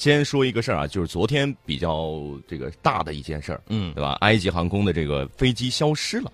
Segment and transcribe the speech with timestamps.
[0.00, 2.18] 先说一个事儿啊，就是昨天比较
[2.48, 4.12] 这个大的一件事儿，嗯，对吧？
[4.22, 6.32] 埃及航空的这个飞机消失了。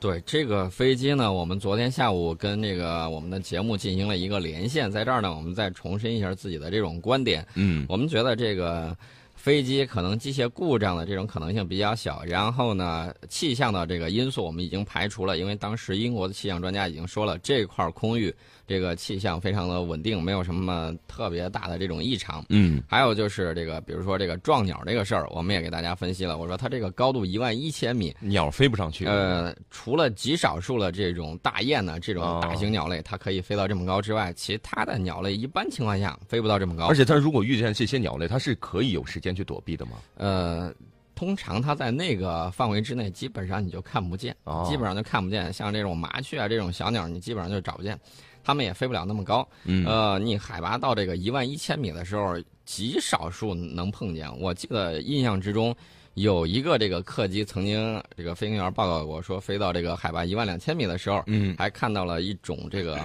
[0.00, 7.46] 对这个飞机呢，我们昨天下午跟那个我们的节目进行了一个连线，在这儿呢，我们再重申一下自己的这种观点。
[7.54, 8.96] 嗯，我们觉得这个
[9.34, 18.34] 飞机可能机械故障的这种可能性比较小，然后呢，气象的这个因素我们已经排除了，因为当时英国的气象专家已经说了，这块空域
[18.66, 22.44] 这个气象非常的稳定，没有什么特别大的这种异常。
[22.48, 26.36] 嗯，还有就是这个，比如说这个撞鸟这个事儿，我们也给大家分析了。
[26.38, 29.06] 我说它这个高度一万一千米，鸟飞不上去。
[29.06, 36.86] 呃，除了极少数的这种大雁呢，这种大型鸟类它可以飞到这么高之外，其他的鸟类一般情况下飞不到这么高。
[36.86, 39.92] 而且它如果遇见这些鸟类，它是可以有时间去躲避的吗？
[40.16, 40.72] 呃，
[41.14, 45.52] 通常它在那个范围之内，基本上你就看不见，哦基本上就看不见。
[45.52, 47.98] 像这种麻雀啊这种小鸟，你基本上就找不见，
[48.46, 49.46] 它们也飞不了那么高。
[49.64, 54.30] 嗯，呃，你海拔到这个一万一千米的时候，极少数能碰见。
[54.38, 55.74] 我记得印象之中，
[56.14, 63.00] 有一个这个客机曾经这个飞行员报告过，说飞到这个海拔一万两千米的时候，嗯还看到了一种这个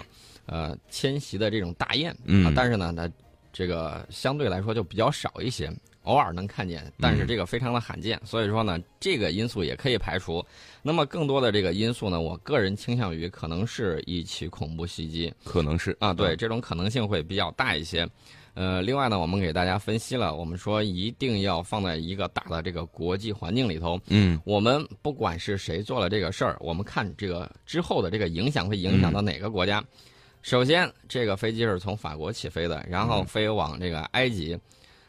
[0.45, 3.09] 呃迁徙的这种大雁，嗯啊，但是呢，它
[3.52, 5.73] 这个相对来说就比较少一些。
[6.03, 10.43] 偶尔能看见，但是这个非常的罕见，所以说呢，这个因素也可以排除。
[10.81, 15.31] 那么更多的这个因素呢，我个人倾向于可能是一起恐怖袭击。
[15.43, 18.08] 可能是啊，对，这种可能性会比较大一些。
[18.53, 23.97] 呃，另外呢，我们给大家分析了，我们说一定要放在一个大的这个国际环境里头。
[24.08, 29.81] 嗯我们不管是谁做了这个事儿，我们看这个之后的这个影响会影响到哪个国家。
[30.41, 34.58] 首先，这个飞机是从法国起飞的，然后飞往这个埃及。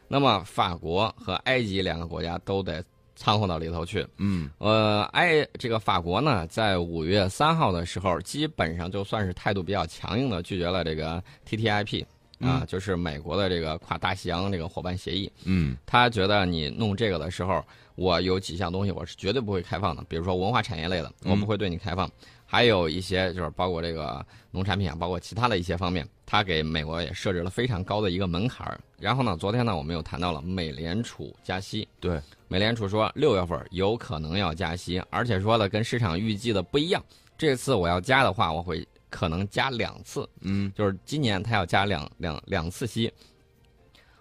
[0.07, 2.83] 那么，法国和埃及两个国家都得
[3.15, 4.05] 掺和到里头去。
[4.17, 12.05] 嗯呃，埃这个法国呢，在五月三号的时候，基本上就算是态度比较强硬的拒绝了这个 TTIP
[12.39, 15.31] 啊，就是美国的这个跨大西洋这个伙伴协议。
[15.45, 17.63] 嗯他觉得你弄这个的时候，
[17.95, 22.09] 我有几项东西我是绝对不会开放的，比如说文化产业类的，我不会对你开放。
[22.53, 28.79] 还有一些就是包括这个农产品啊，包括其他的一些方面，它给美国也设置了非常高的一个门槛儿。
[28.99, 37.03] 然后呢，昨天呢，我们又谈到了美联储加息，对，美联储说六月份有可能要加息，而且说的跟市场预计的不一样。
[37.39, 43.11] 这次我要加的话，我会可能加两次，嗯就是今年它要加两两两次息。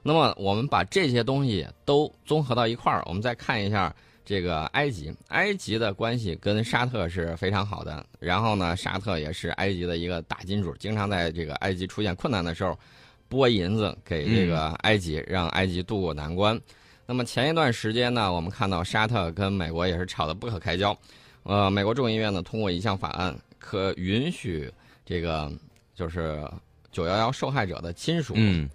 [0.03, 3.94] 那么我们把这些东西都综合到一块儿，我们再看一下
[4.25, 5.15] 这个埃及。
[5.28, 12.78] 埃及的关系跟沙特是非常好的，然后呢，沙特也是埃及的一个大金主，经常在这个埃及出现困难的时候
[13.28, 16.60] 拨银子给这个埃及，让埃及渡过难关。
[17.05, 20.97] 那么前一段时间呢，我们看到沙特跟美国也是吵得不可开交。
[21.43, 24.72] 呃，美国众议院呢通过一项法案，可允许
[25.04, 25.50] 这个
[25.94, 26.41] 就是
[26.93, 28.69] 九幺幺受害者的亲属，嗯，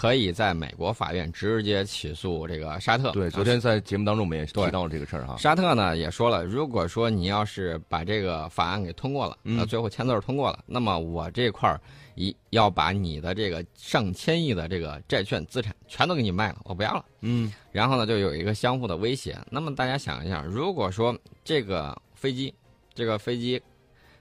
[0.00, 3.10] 可以在美国法院直接起诉这个沙特。
[3.10, 5.36] 对，啊昨天在节目当中我们也提到了这个事儿哈。
[5.36, 11.78] 沙特呢也说了，如果说你要是把这个法案给通过了，嗯呃，最后签字儿通过了，那么我这块儿
[12.14, 17.04] 一要把你的这个上千亿的这个债券资产全都给你卖了，我不要了。
[17.20, 19.38] 嗯然后呢，就有一个相互的威胁。
[19.50, 22.54] 那么大家想一下，如果说这个飞机，
[22.94, 23.60] 这个飞机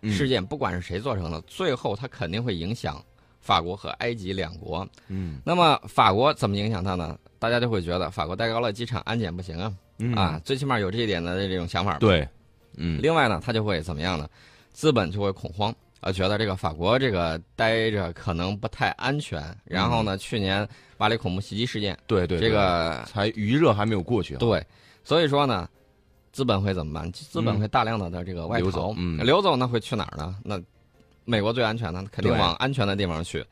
[0.01, 3.01] 嗯事件不管是谁做成的，最后它肯定会影响
[3.39, 4.87] 法国和埃及两国。
[5.07, 7.17] 嗯那么法国怎么影响它呢？
[7.39, 11.99] 大家就会觉得法国戴高乐机场安检不行啊，嗯啊，最起码有这一点的这种想法吧。
[11.99, 12.27] 对，
[12.75, 14.29] 嗯另外呢，它就会怎么样呢？
[14.73, 19.41] 资本就会恐慌，啊，觉得这个法国这个待着可能不太安全。
[19.63, 20.67] 然后呢，去年
[20.97, 24.37] 巴黎恐怖袭击事件，对对，这个才余热还没有过去啊。
[24.37, 24.65] 对，
[25.03, 25.67] 所以说呢，
[26.31, 27.11] 资本会怎么办？
[27.11, 30.35] 资本会大量的的这个外逃嗯流走呢会去哪儿呢？
[30.43, 30.61] 那
[31.29, 33.45] 美国最安全的，肯定往安全的地方去。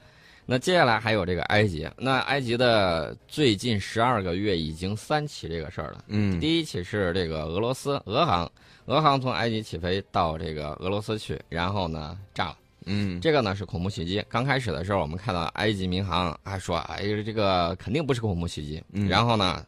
[0.49, 6.05] 那接下来还有这个埃及，那埃及的最近十二个月已经三起这个事儿了。
[6.07, 8.49] 嗯第一起是这个俄罗斯俄航，
[8.85, 12.57] 俄航从埃及起飞到这个俄罗斯去，然后呢炸了。
[12.85, 14.23] 嗯这个呢是恐怖袭击。
[14.29, 18.81] 刚开始的时候，我们看到埃及民航还说，哎，这个肯定不是恐怖袭击。
[18.93, 19.63] 嗯然后呢，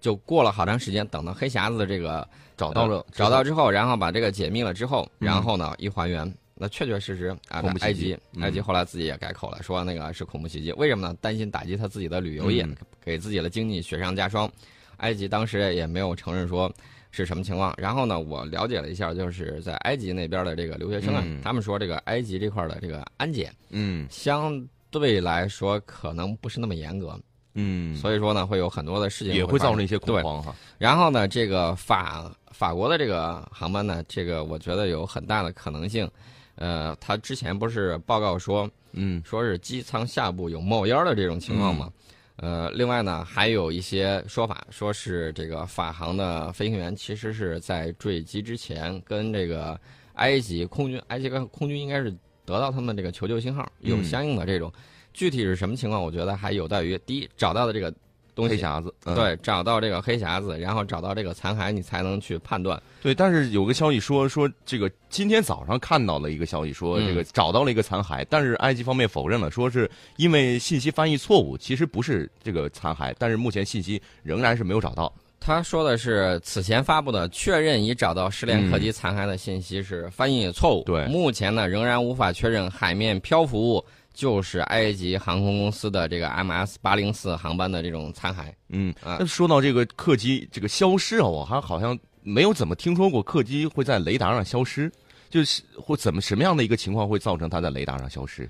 [0.00, 10.72] 就过了好长时间，等到黑匣子的这个找到了呃找到之后，然后把这个解密了之后，嗯然后呢一还原，那确确实实啊恐怖，袭埃击及嗯埃及后来自己也改口了，说那个是恐怖袭击。
[10.74, 11.16] 为什么呢？
[11.20, 14.50] 担心打击他自己的旅游业嗯，给自己的经济雪上加霜。
[14.98, 16.72] 埃及当时也没有承认说
[17.10, 17.74] 是什么情况。
[17.76, 27.18] 然后呢，我了解了一下，就是在埃及那边的这个留学生啊，嗯他们说这个埃及这块的这个安检嗯相对来说可能不是那么严格，
[27.54, 30.54] 嗯，所以说呢会有很多的事情也会造成一些恐慌哈。
[30.78, 36.08] 然后呢，这个法法国的这个航班呢，这个我觉得有很大的可能性。
[36.56, 41.92] 呃，他之前不是报告说嗯说是机舱下部有冒烟的这种情况吗？
[42.36, 49.78] 呃，另外呢，还有一些说法，说是这个法航的飞行员其实是在坠机之前跟这个
[50.14, 52.10] 埃及空军，埃及空军应该是
[52.44, 54.72] 得到他们这个求救信号，有相应的这种。
[55.12, 56.02] 具体是什么情况？
[56.02, 57.94] 我觉得还有待于第一找到的这个
[58.34, 62.80] 东西，黑匣子，对，找到这个黑匣子，然后找到这个残骸，你才能去判断。
[63.02, 75.12] 对，但是有个消息说说这个今天早上看到了一个消息，说这个找到了一个残骸，但是埃及方面否认了，说是因为信息翻译错误，其实不是这个残骸，但是目前信息仍然是没有找到。
[75.40, 80.82] 他说的是此前发布的确认已找到失联客机残骸的信息是翻译错误。
[80.84, 83.84] 对，目前呢仍然无法确认海面漂浮物。
[84.14, 88.52] 就是埃及航空公司的这个 MS 八零四航班的这种残骸。
[88.68, 94.90] 嗯，那说到这个客机这个消失啊，我还好像没有怎么听说过客机会在雷达上消失，
[95.28, 98.48] 就是或怎么什么样的一个情况会造成它在雷达上消失？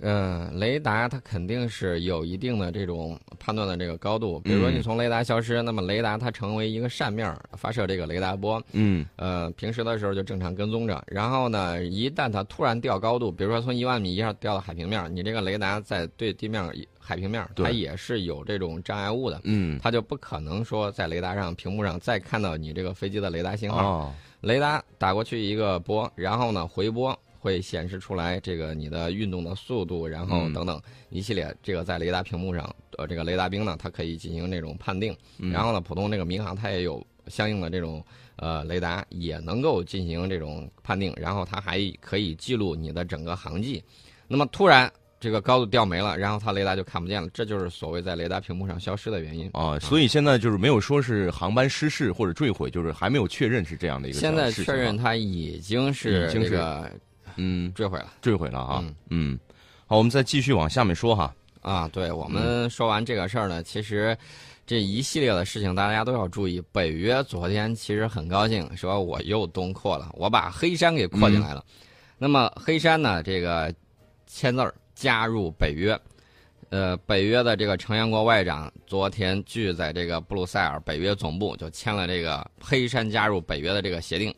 [0.00, 4.40] 嗯，雷达它肯定是有一定的这种判断的这个高度。
[4.40, 8.62] 比如说你从雷达消失，那么雷达它成为一个扇面发射这个雷达波。
[8.72, 9.06] 嗯。
[9.16, 16.62] 呃，平时的时候就正常跟踪着，然后呢，一旦它突然掉高度，比如说从一万米一下掉到海平面，你这个雷达在对地面
[16.98, 19.40] 海平面，它也是有这种障碍物的。
[19.44, 19.78] 嗯。
[19.82, 23.82] 它就不可能说在雷达上屏幕上再看到你这个飞机的雷达信号。
[23.82, 24.12] 哦。
[24.40, 27.18] 雷达打过去一个波，然后呢回波。
[27.44, 30.80] 会显示出来这个你的运动的速度，然后等等
[31.10, 35.14] 一系列这个在雷达屏幕上，呃，这个雷达兵呢，它可以进行这种判定。
[35.52, 38.02] 然后呢，普通这个民航它也有相应的这种
[38.36, 41.12] 呃雷达，也能够进行这种判定。
[41.18, 43.84] 然后它还可以记录你的整个航迹。
[44.26, 49.78] 那么突然这个高度掉没了，然后它雷达就看不见了，这就是所谓在雷达屏幕上消失的原因啊。
[49.80, 54.18] 所以现在就是没有说是航班失事或者坠毁，就是还没有确认是这样的一个。
[54.18, 56.90] 现在确认它已经是这个。
[57.36, 58.84] 嗯，坠毁了，坠毁了啊！
[59.10, 59.38] 嗯，
[59.86, 61.34] 好，我们再继续往下面说哈。
[61.62, 64.16] 啊，对，我们说完这个事儿呢，其实
[64.66, 66.62] 这一系列的事情大家都要注意。
[66.72, 71.64] 北约昨天其实很高兴，说我又东扩了，我把黑山给扩进来了。
[72.18, 73.74] 那么黑山呢，这个
[74.26, 75.98] 签字儿加入北约，
[76.68, 84.34] 呃，北约的这个成员国外长昨天聚在这个布鲁塞尔北约总部，就签了这个黑山加入北约的这个协定。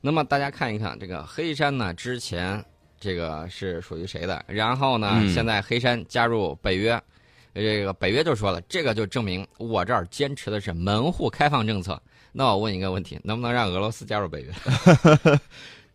[0.00, 2.64] 那么大家看一看这个黑山呢，之前
[2.98, 4.42] 这个是属于谁的？
[4.46, 7.00] 然后呢，现在黑山加入北约，
[7.54, 12.00] 这个北约就说了，这个就证明我这儿坚持的是门户开放政策。
[12.32, 14.52] 那我问一个问题，能不能让俄罗斯加入北约？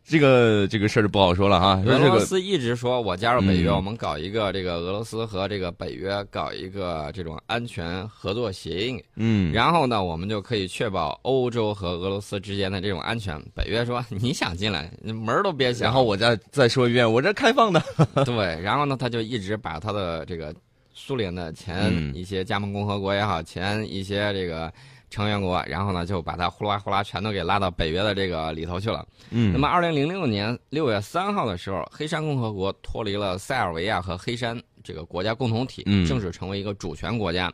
[0.08, 1.82] 这个这个事儿就不好说了哈。
[1.84, 9.04] 俄罗斯一直说我加入北约，我们搞一个这个俄罗斯和这个北约搞一个这种安全合作协议。
[9.16, 13.42] 嗯，然后呢，我们就可以确保欧洲和俄罗斯之间的这种安全。
[13.56, 15.86] 北约说你想进来，门都别想。
[15.86, 17.82] 然后我再再说一遍，我这开放的。
[18.26, 20.54] 对，然后呢，他就一直把他的这个
[20.94, 24.72] 苏联的前一些加盟共和国也好，前一些这个。
[25.16, 29.08] 成员国，然后呢，就把它呼啦呼啦全都给拉到北约的这个里头去了。
[29.30, 37.50] 嗯，那么二零零六年六月三号的时候，黑山共和国脱离了塞尔维亚和黑山这个国家共同体，正式成为一个主权国家。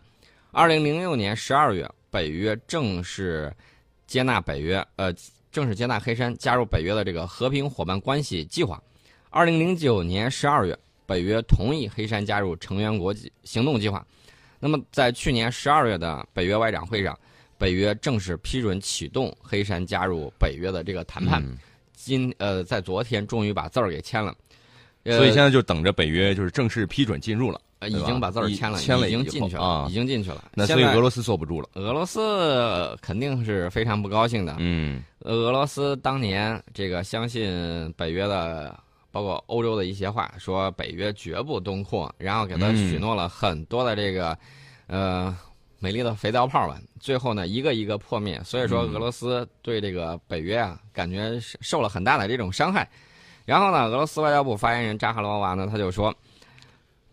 [0.52, 3.54] 二零零六年十二月，北约正式
[4.08, 5.14] 接纳北约，呃，
[5.52, 8.82] 正式接纳黑山加入北约的这个和平伙伴关系计划。
[9.30, 10.76] 二零零九年十二月，
[11.06, 14.04] 北约同意黑山加入成员国行动计划。
[14.60, 17.16] 那么在去年十二月的北约外长会上。
[17.62, 21.44] 北约正式批准启动黑山加入北约的这个谈判，
[21.94, 24.36] 今呃在昨天终于把字儿给签了，
[25.06, 30.50] 所以现在就等着北约就是正式批准进入了，已经把字儿签了，签了已经进去了，已经进去了。
[30.56, 34.56] 那所以俄罗斯坐不住了，俄罗斯肯定是非常不高兴的。
[34.58, 38.76] 嗯，俄罗斯当年这个相信北约的，
[39.12, 44.36] 包括欧洲的一些话，说北约绝不东扩，然后给他许诺了很多的这个，
[44.88, 45.38] 呃。
[45.84, 48.40] 美丽的肥皂泡吧，最后呢一个一个破灭。
[48.44, 52.88] 所以说，俄罗斯对这个北约啊，感觉受了很大的这种伤害。
[53.46, 56.16] 然后呢，俄罗斯外交部发言人扎哈罗娃呢，他就说，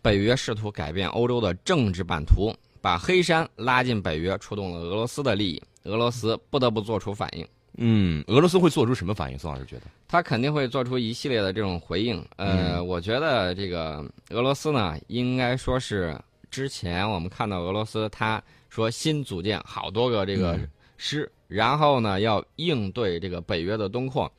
[0.03, 7.45] 北约试图改变欧洲的政治版图，把黑山拉进北约，触动了俄罗斯的利益，俄罗斯不得不做出反应。
[7.81, 9.39] 嗯，俄罗斯会做出什么反应？
[9.39, 12.23] 宋老师觉得，他肯定会做出一系列的这种回应。
[12.35, 16.15] 呃，我觉得这个俄罗斯呢，应该说是
[16.49, 18.41] 之前我们看到俄罗斯他。
[18.69, 20.55] 说新组建好多个这个
[20.95, 24.31] 师，然后呢要应对这个北约的东扩。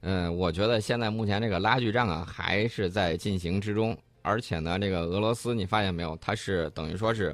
[0.00, 7.32] 嗯，我觉得现在目前这个拉锯战啊还是在进行之中，而且呢，这个俄罗斯你发现没有，它是等于说是，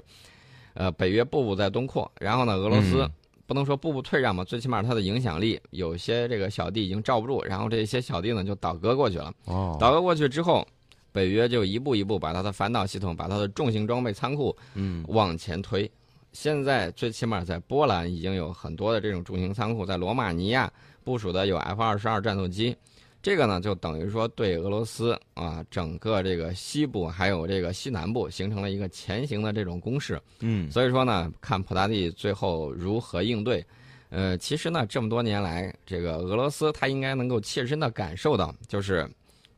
[0.74, 3.10] 呃，北约步步在东扩，然后呢，俄罗斯
[3.46, 9.32] 不能说步步退让嘛，最起码它的影响力有些这个小弟已经罩不住，然后这些小弟呢就倒戈过去了。
[9.46, 10.68] 哦，倒戈过去之后。
[11.16, 15.90] 北约就一步一步把它的反导系统、把它的重型装备仓库嗯往前推。
[16.34, 20.70] 现在最起码在波兰已经有很多的这种重型仓库，在罗马尼亚
[21.04, 22.76] 部署的有 F 二十二战斗机，
[23.22, 30.20] 这个呢就等于说对俄罗斯啊整个这个西部还有这个西南部形成了一个前行的这种攻势。
[30.40, 33.64] 嗯所以说呢，看普大帝最后如何应对。
[34.10, 39.08] 呃，其实呢，这么多年来，这个俄罗斯他应该能够切身的感受到，就是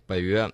[0.07, 0.51] 北约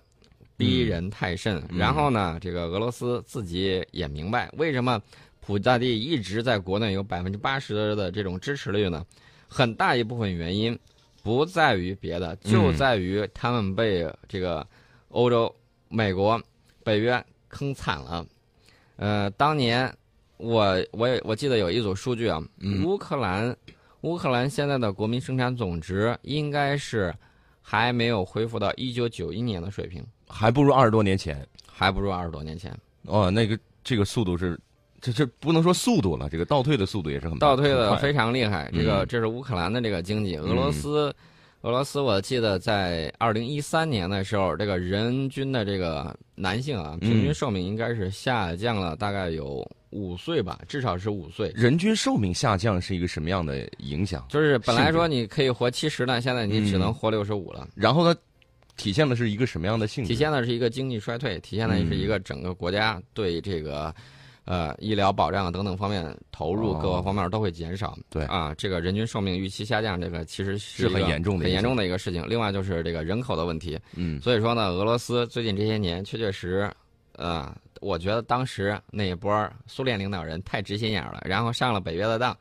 [0.57, 1.57] 逼人太甚。
[1.69, 5.01] 嗯然后呢，这个俄罗斯自己也明白，为什么
[5.41, 9.05] 普大帝一直在国内有百分之八十的这种支持率呢？
[9.47, 10.77] 很大一部分原因
[11.21, 14.65] 不在于别的，就嗯在于他们被这个
[15.09, 15.53] 欧洲、
[15.87, 16.41] 美国、
[16.83, 18.25] 北约坑惨了。
[18.97, 19.93] 呃，当年
[20.37, 23.55] 我我也我记得有一组数据啊，嗯乌克兰
[24.01, 27.13] 乌克兰现在的国民生产总值应该是
[27.61, 32.77] 还没有恢复到一九九一年的水平，还不如二十多年前还不如二十多年前。
[33.03, 34.59] 哦，那个这个速度是，
[34.99, 38.69] 这这不能说速度了，这个倒退的速度也是很倒退的非常厉害。
[38.73, 41.15] 这个嗯这是乌克兰的这个经济，俄罗斯，
[41.61, 51.51] 俄罗斯我记得在二零一三年的时候，这个人均的这个男性啊，平均嗯寿命应该是下降了大概有五岁吧，至少是五岁。
[51.55, 54.25] 人均寿命下降是一个什么样的影响？
[54.29, 57.67] 就是本来说你可以活七十呢，现在你只能嗯活六十五了。
[57.75, 58.19] 然后呢，
[58.77, 60.07] 体现的是一个什么样的性质？
[60.07, 63.93] 体现的是一个经济衰退，体现的是嗯一个整个国家对这个，
[64.45, 67.97] 呃，医疗保障等等方面投入哦各个方面都会减少。
[68.09, 72.27] 对啊，这个人均寿命预期下降，这个其实是是很严重的很严重的一个事情。
[72.27, 76.69] 另外就是这个人口的问题，嗯所以说呢，俄罗斯最近这些年确确实，
[77.13, 82.37] 呃，我觉得当时那一波苏联领导人太直心眼儿了，然后上了北约的当，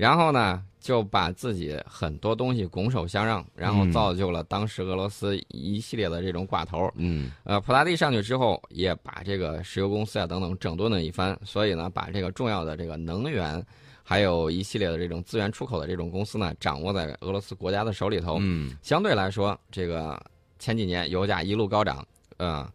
[0.00, 6.90] 然后呢就把自己很多东西拱手相让，然后嗯造就了当时俄罗斯一系列的这种寡头。
[6.94, 13.62] 嗯呃，普拉蒂上去之后，也把这个石油公司啊等等整顿了一番，所以呢，把这个重要的这个能源，
[14.02, 18.38] 还有一系列的这种资源出口的这种公司呢，掌握在俄罗斯国家的手里头。
[18.40, 20.18] 嗯相对来说，这个
[20.58, 22.02] 前几年油价一路高涨，
[22.38, 22.66] 呃，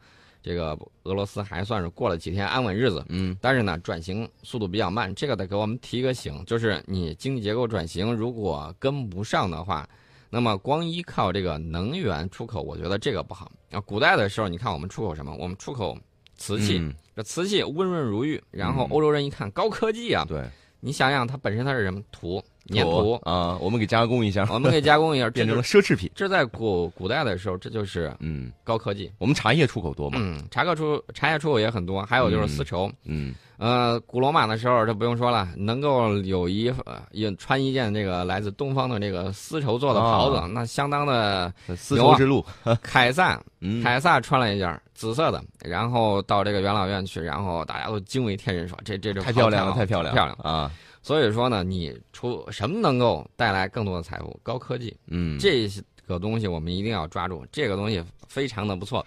[0.45, 3.03] 这个俄罗斯还算是过了几天安稳日子。
[3.09, 9.89] 嗯但是呢，转型速度比较慢，这个得给我们提个醒，就是你经济结构转型如果跟不上的话，
[10.29, 13.51] 那么光依靠这个能源出口，我觉得这个不好。
[13.71, 15.35] 啊，古代的时候，你看我们出口什么？
[15.35, 15.97] 我们出口
[16.35, 20.47] 瓷器，嗯这瓷器温润如玉，然后嗯欧洲人一看高科技啊，对，
[20.79, 22.43] 你想想它本身它是什么土
[22.73, 26.09] 粘土，啊，我们给加工一下，我们给加工一下， 变成了奢侈品。
[26.15, 29.11] 这在古古代的时候，这就是嗯，高科技。
[29.17, 30.17] 我们茶叶出口多嘛？
[30.21, 32.91] 嗯，茶客出茶叶出口也很多，还有就是丝绸。
[33.03, 42.45] 嗯呃，古罗马的时候，这不用说了，能够有一呃有穿一件这个来自东方的这个丝绸做的袍子，啊那相当的丝绸之路，
[42.83, 50.37] 凯撒， 嗯，凯撒穿了一件紫色的，然后到这个元老院去，然后大家都惊为天人，说这这这太漂亮了，太漂亮，漂亮。
[50.41, 50.69] 啊！
[51.05, 54.39] 所以说呢，你出什么能够带来更多的财富？
[54.41, 55.69] 高科技，嗯，这
[56.07, 59.05] 个东西我们一定要抓住，这个东西非常的不错。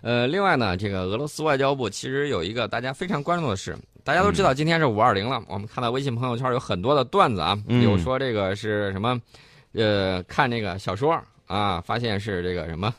[0.00, 9.16] 呃，另外呢，这个俄罗斯外交部其实有一个大家非常关注的事，大家都知道今天是五二零了，我们看到微信朋友圈有很多的段子啊，嗯有说这个是什么，
[9.74, 11.16] 呃，看这个小说
[11.48, 12.94] 啊，发现是这个什么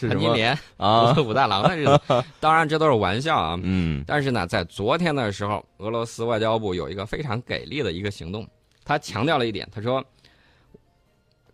[0.00, 1.14] 潘金莲、啊？
[1.20, 2.00] 武大郎的日子，
[2.40, 3.58] 当然这都是玩笑啊。
[3.62, 8.48] 嗯但是呢，在昨天的时候，俄罗斯外交部有一个非常给力的一个行动，
[8.84, 10.04] 他强调了一点，他说，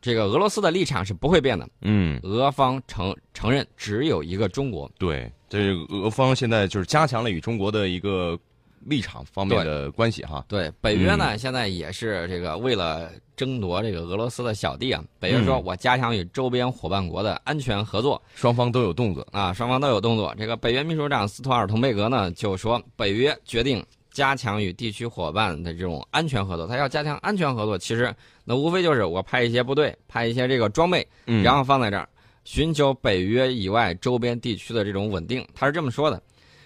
[0.00, 4.90] 这个俄罗斯的立场是不会变的，嗯，俄方承承认只有一个中国。
[4.98, 8.38] 对，这个俄方现在就是加强了与中国的一个
[8.80, 10.44] 立场方面的关系哈。
[10.48, 19.26] 对，北约嗯呢、现在也是这个为了争夺这个俄罗斯的小弟啊，北约说嗯我加强与周边伙伴国的安全合作双方都有动作。
[19.32, 20.34] 啊，双方都有动作。
[20.38, 26.66] 这个北约秘书长斯托尔滕贝格呢就说，北约决定加强与地区伙伴的这种安全合作。
[26.66, 32.08] 他要加强安全合作，其实那无非就是我派一些部队，派一些这个装备，嗯，然后放在这儿，
[32.44, 35.46] 寻求北约以外周边地区的这种稳定。
[35.54, 36.20] 他是这么说的，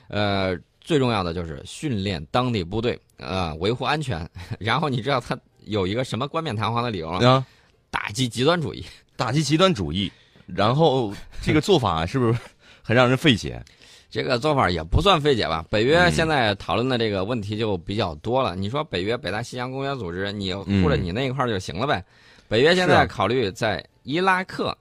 [0.08, 4.28] 呃，最重要的就是训练当地部队，呃，维护安全。
[4.60, 7.26] 然后你知道他有一个什么冠冕堂皇的理由吗？
[7.26, 7.46] 啊，
[7.90, 8.84] 打击极端主义。
[9.16, 10.10] 打击极端主义，
[10.46, 12.38] 然后这个做法是不是
[12.82, 13.62] 很让人费解？
[14.10, 15.64] 这个做法也不算费解吧？
[15.70, 18.54] 北约嗯现在讨论的这个问题就比较多了。
[18.54, 22.04] 你说北约北大西洋公约组织，你护着你那一块儿就行了呗？
[22.48, 24.76] 北约现在考虑在伊拉克，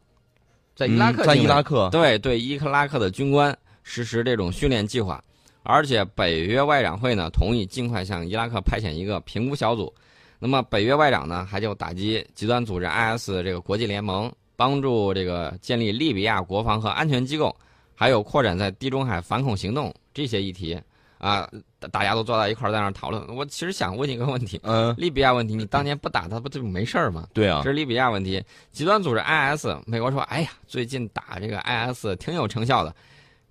[0.76, 5.24] 在伊拉克嗯在伊拉克，对对伊克拉克的军官实施这种训练计划，
[5.64, 9.94] 而且北约外长会呢同意尽快向伊拉克派遣一个评估小组。
[10.40, 17.56] 那么北约外长呢还就打击极端组织 IS 这个国际联盟，帮助这个建立利比亚国防和安全机构，
[17.96, 20.78] 还有扩展在地中海反恐行动这些议题
[21.18, 23.26] 啊，大大家都坐在一块儿在那儿讨论。
[23.34, 27.26] 我其实想问你一个问题：嗯，利比亚问题，你当年不打他不就没事儿吗？
[27.34, 28.44] 对啊这，是利比亚问题。
[28.74, 32.94] 极端组织 IS，美国说，哎呀，最近打这个 IS 挺有成效的。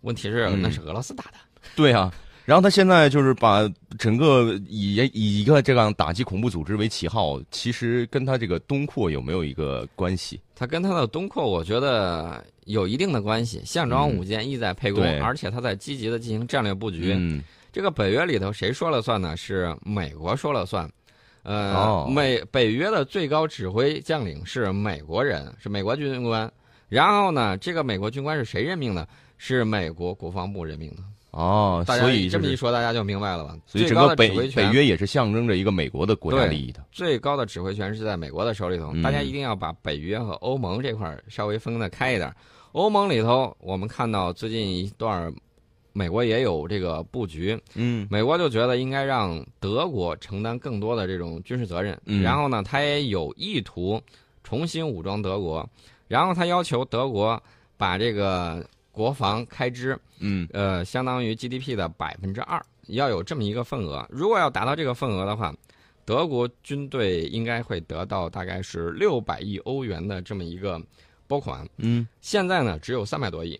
[0.03, 1.39] 问题是嗯那是俄罗斯打的，
[1.77, 2.13] 对啊。
[2.45, 10.41] 然后他现在就是把整个以以一个这样打击恐怖组织为旗号，其实跟他这个东扩有没有一个关系？
[10.57, 13.63] 他跟他的东扩，我觉得有一定的关系。
[13.65, 17.13] 项庄舞剑，意在沛公，对而且他在积极的进行战略布局。
[17.17, 17.41] 嗯，
[17.73, 19.37] 这个北约里头谁说了算呢？
[19.37, 20.91] 是美国说了算。
[21.45, 26.53] 呃，哦美北约的最高指挥将领是美国人，是美国军官。
[26.89, 29.09] 然后呢，这个美国军官是谁任命的？
[29.39, 31.03] 是美国国防部任命的。
[31.33, 33.57] 哦，大家所以就是这么一说，大家就明白了吧？
[33.67, 36.85] 所以整个北北约也是象征着一个美国的国家利益的。
[36.93, 42.31] 最高的指挥权是在美国的手里头，嗯大家一定要把北约和欧盟这块儿稍微分得开一点。
[42.73, 45.35] 欧盟里头，我们看到最近一段，
[45.95, 53.99] 美国也有这个布局，嗯美国就觉得应该让德国承担更多的这种军事责任，嗯然后呢，他也有意图
[54.45, 55.67] 重新武装德国，
[56.09, 57.43] 然后他要求德国
[57.79, 58.63] 把这个
[58.93, 64.07] 国防开支嗯呃，相当于 GDP 的百分之二，要有这么一个份额。
[64.11, 65.53] 如果要达到这个份额的话，
[66.05, 70.81] 德国军队应该会得到大概是六百亿欧元的这么一个
[71.27, 71.67] 拨款。
[71.79, 73.59] 嗯现在呢，只有三百多亿。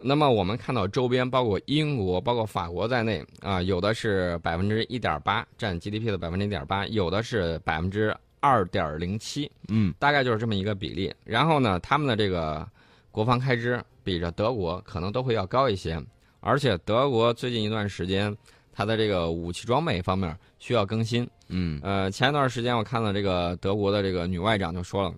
[0.00, 9.50] 那么我们看到周边，包括英国、包括法国在内啊，有的是百分之一点八，占 GDP 的百分之一点八，有的是百分之二点零七。
[9.68, 11.12] 嗯大概就是这么一个比例。
[11.24, 12.64] 然后呢，他们的这个
[13.10, 16.02] 国防开支比着德国可能都会要高一些，
[16.40, 18.34] 而且德国最近一段时间，
[18.72, 21.28] 它的这个武器装备方面需要更新。
[21.48, 25.14] 嗯呃，前一段时间我看到这个德国的这个女外长就说了，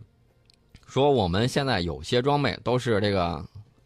[0.88, 3.40] 说我们现在有些装备都是这个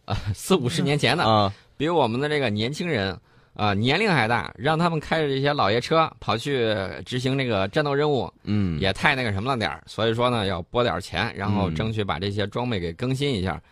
[0.06, 3.14] 呃四五十年前的，啊比我们的这个年轻人。
[3.56, 6.74] 啊、年龄还大，让他们开着这些老爷车跑去
[7.06, 13.62] 执行这个战斗任务，嗯也太那个什么了点儿，所以说呢，要拨点钱，然后嗯争取把这些装备给更新一下。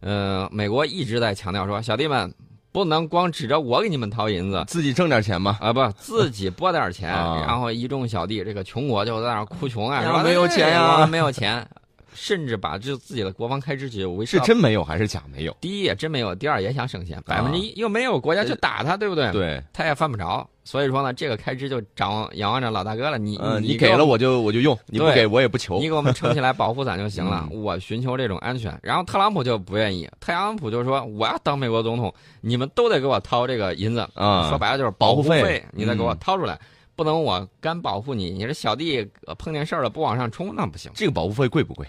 [0.00, 2.32] 呃，美国一直在强调说，小弟们
[2.70, 5.58] 不能光指着我给你们掏银子自己挣点钱嘛。
[5.60, 11.66] 啊，不，自己拨点钱， 啊然后一众小弟，这个穷国就在那哭穷啊，没有钱呀哎没有钱，
[12.14, 15.56] 甚至把这自己的国防开支只有为是真没有还是假没有？
[15.60, 23.16] 第一也真没有，第二也想省钱，百分之一又没有国家去打他，对不对？，对，他也犯不着，所以说呢，这个开支就掌握仰望着老大哥了。
[23.16, 25.88] 你嗯，你你给了我就我就用，你不给我也不求你。
[25.88, 28.78] 给我们撑起来 保护伞就行了，嗯我寻求这种安全。
[28.82, 36.60] 然后特朗普就不愿意，特朗普就说我要当美国总统，你们都得给我掏这个银子，啊说白了就是保护费你得给我嗯掏出来，
[36.94, 41.86] 不能我干保护你，你这小弟呃碰见事儿了不往上冲那不行，这个保护费贵不贵？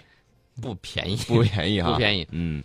[0.62, 2.26] 不便宜，不便宜哈， 不便宜。
[2.30, 2.64] 嗯。